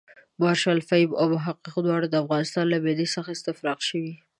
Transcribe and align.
مارشال 0.41 0.79
فهیم 0.89 1.11
او 1.19 1.25
محقق 1.35 1.73
دواړه 1.85 2.07
د 2.09 2.15
افغانستان 2.23 2.65
له 2.69 2.77
معدې 2.83 3.07
څخه 3.15 3.29
استفراق 3.31 3.79
شوي. 3.89 4.13